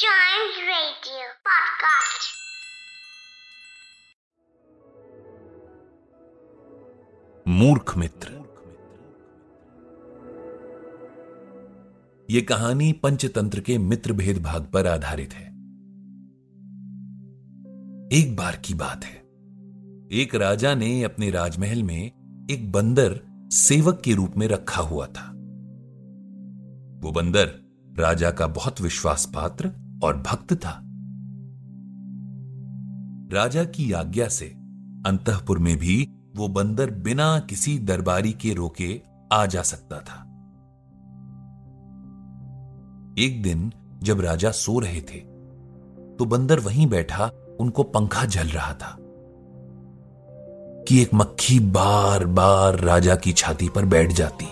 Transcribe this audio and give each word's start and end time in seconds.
Chimes 0.00 0.58
Radio 0.66 1.24
Podcast. 1.46 2.28
मूर्ख 7.48 7.96
मित्र। 7.96 8.28
यह 12.30 12.46
कहानी 12.48 12.92
पंचतंत्र 12.92 13.60
के 13.60 13.78
मित्र 13.78 14.12
भेद 14.12 14.42
भाग 14.42 14.70
पर 14.72 14.86
आधारित 14.86 15.32
है। 15.32 15.46
एक 18.12 18.36
बार 18.38 18.56
की 18.56 18.74
बात 18.74 19.04
है। 19.04 19.16
एक 20.12 20.30
राजा 20.34 20.74
ने 20.74 21.02
अपने 21.02 21.30
राजमहल 21.30 21.82
में 21.82 22.06
एक 22.50 22.72
बंदर 22.72 23.20
सेवक 23.52 24.02
के 24.04 24.14
रूप 24.14 24.32
में 24.36 24.48
रखा 24.48 24.82
हुआ 24.82 25.06
था। 25.06 25.30
वो 27.00 27.12
बंदर 27.12 27.70
राजा 27.98 28.30
का 28.30 28.46
बहुत 28.46 28.80
विश्वास 28.80 29.26
पात्र 29.34 29.89
और 30.02 30.16
भक्त 30.16 30.54
था। 30.54 30.80
राजा 33.32 33.64
की 33.64 33.92
आज्ञा 33.92 34.28
से 34.28 34.46
अंतपुर 35.06 35.58
में 35.58 35.76
भी 35.76 36.08
वो 36.36 36.48
बंदर 36.48 36.90
बिना 37.00 37.38
किसी 37.40 37.78
दरबारी 37.78 38.32
के 38.32 38.54
रोके 38.54 39.00
आ 39.32 39.44
जा 39.46 39.62
सकता 39.62 40.00
था। 40.00 40.20
एक 43.18 43.42
दिन 43.42 43.72
जब 44.02 44.20
राजा 44.20 44.50
सो 44.50 44.78
रहे 44.78 45.00
थे 45.00 45.18
तो 46.18 46.24
बंदर 46.24 46.60
वहीं 46.60 46.86
बैठा, 46.86 47.30
उनको 47.60 47.82
पंखा 47.82 48.24
झल 48.24 48.48
रहा 48.48 48.72
था 48.74 48.96
कि 50.88 51.00
एक 51.02 51.14
मक्खी 51.14 51.58
बार 51.60 52.24
बार 52.26 52.78
राजा 52.78 53.16
की 53.16 53.32
छाती 53.32 53.68
पर 53.68 53.84
बैठ 53.84 54.12
जाती। 54.12 54.46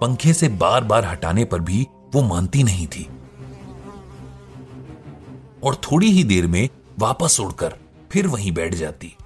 पंखे 0.00 0.32
से 0.32 0.48
बार 0.48 0.84
बार 0.84 1.04
हटाने 1.04 1.44
पर 1.44 1.60
भी 1.60 1.86
वो 2.14 2.22
मानती 2.22 2.62
नहीं 2.62 2.86
थी। 2.86 3.08
और 5.62 5.74
थोड़ी 5.74 6.10
ही 6.10 6.24
देर 6.24 6.46
में 6.46 6.68
वापस 6.98 7.40
उड़कर 7.40 7.74
फिर 8.12 8.26
वहीं 8.26 8.52
बैठ 8.52 8.74
जाती। 8.74 9.16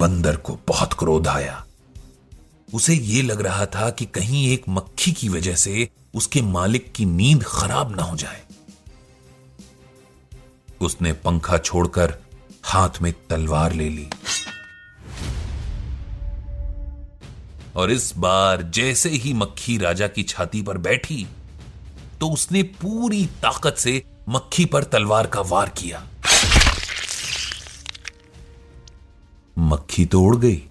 बंदर 0.00 0.36
को 0.36 0.58
बहुत 0.68 0.92
क्रोध 0.92 1.28
आया। 1.28 1.66
उसे 2.74 2.94
यह 2.94 3.22
लग 3.22 3.40
रहा 3.40 3.66
था 3.66 3.90
कि 3.90 4.04
कहीं 4.04 4.48
एक 4.48 4.64
मक्खी 4.68 5.12
की 5.12 5.28
वजह 5.28 5.54
से 5.54 5.88
उसके 6.14 6.42
मालिक 6.42 6.92
की 6.92 7.04
नींद 7.04 7.44
खराब 7.46 7.96
ना 7.96 8.02
हो 8.02 8.16
जाए। 8.16 8.42
उसने 10.80 11.12
पंखा 11.12 11.58
छोड़कर 11.58 12.18
हाथ 12.62 12.90
में 13.02 13.14
तलवार 13.30 13.72
ले 13.72 13.88
ली। 13.88 14.10
और 17.76 17.90
इस 17.90 18.12
बार 18.16 18.62
जैसे 18.74 19.08
ही 19.10 19.32
मक्खी 19.32 19.76
राजा 19.78 20.06
की 20.08 20.22
छाती 20.22 20.62
पर 20.62 20.78
बैठी 20.78 21.26
तो 22.20 22.28
उसने 22.28 22.62
पूरी 22.62 23.24
ताकत 23.42 23.76
से 23.78 24.02
मक्खी 24.28 24.64
पर 24.64 24.84
तलवार 24.84 25.26
का 25.26 25.40
वार 25.40 25.68
किया। 25.68 26.02
मक्खी 29.58 30.04
तो 30.06 30.20
उड़ 30.20 30.36
गई, 30.36 30.62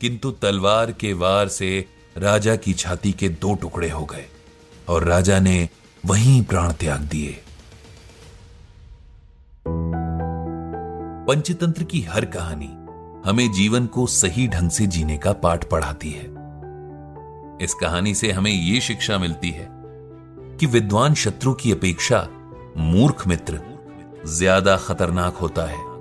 किंतु 0.00 0.30
तलवार 0.32 0.92
के 0.92 1.12
वार 1.12 1.48
से 1.48 1.84
राजा 2.16 2.56
की 2.56 2.74
छाती 2.74 3.12
के 3.12 3.28
दो 3.28 3.54
टुकड़े 3.54 3.90
हो 3.90 4.04
गए 4.04 4.24
और 4.88 5.04
राजा 5.04 5.38
ने 5.40 5.68
वहीं 6.06 6.42
प्राण 6.44 6.72
त्याग 6.72 7.00
दिए। 7.00 7.42
पंचतंत्र 11.26 11.84
की 11.84 12.00
हर 12.02 12.24
कहानी 12.24 12.70
हमें 13.26 13.52
जीवन 13.52 13.86
को 13.86 14.06
सही 14.06 14.48
ढंग 14.48 14.70
से 14.70 14.86
जीने 14.86 15.18
का 15.18 15.32
पाठ 15.32 15.64
पढ़ाती 15.70 16.10
है। 16.10 16.24
इस 17.64 17.74
कहानी 17.74 18.14
से 18.14 18.30
हमें 18.32 18.50
यह 18.50 18.80
शिक्षा 18.80 19.18
मिलती 19.18 19.50
है 19.50 19.68
कि 20.60 20.66
विद्वान 20.66 21.14
शत्रु 21.14 21.54
की 21.54 21.72
अपेक्षा 21.72 22.26
मूर्ख 22.76 23.26
मित्र 23.26 23.60
ज़्यादा 24.26 24.76
खतरनाक 24.76 25.36
होता 25.36 25.66
है। 25.66 25.91